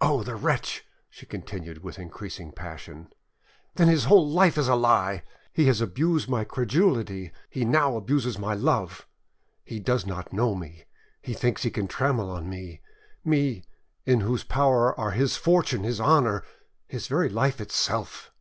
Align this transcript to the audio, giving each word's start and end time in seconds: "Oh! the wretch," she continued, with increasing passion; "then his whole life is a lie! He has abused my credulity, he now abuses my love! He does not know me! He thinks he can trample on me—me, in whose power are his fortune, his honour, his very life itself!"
"Oh! 0.00 0.24
the 0.24 0.34
wretch," 0.34 0.84
she 1.08 1.26
continued, 1.26 1.84
with 1.84 1.96
increasing 1.96 2.50
passion; 2.50 3.12
"then 3.76 3.86
his 3.86 4.06
whole 4.06 4.28
life 4.28 4.58
is 4.58 4.66
a 4.66 4.74
lie! 4.74 5.22
He 5.52 5.66
has 5.66 5.80
abused 5.80 6.28
my 6.28 6.42
credulity, 6.42 7.30
he 7.48 7.64
now 7.64 7.96
abuses 7.96 8.36
my 8.36 8.54
love! 8.54 9.06
He 9.62 9.78
does 9.78 10.06
not 10.06 10.32
know 10.32 10.56
me! 10.56 10.86
He 11.22 11.34
thinks 11.34 11.62
he 11.62 11.70
can 11.70 11.86
trample 11.86 12.30
on 12.32 12.50
me—me, 12.50 13.62
in 14.04 14.22
whose 14.22 14.42
power 14.42 14.92
are 14.98 15.12
his 15.12 15.36
fortune, 15.36 15.84
his 15.84 16.00
honour, 16.00 16.42
his 16.88 17.06
very 17.06 17.28
life 17.28 17.60
itself!" 17.60 18.32